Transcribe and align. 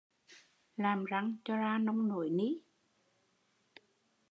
Làm 0.77 1.05
răng 1.05 1.35
cho 1.45 1.55
ra 1.57 1.77
nông 1.77 2.07
nổi 2.07 2.29
ni 2.29 2.61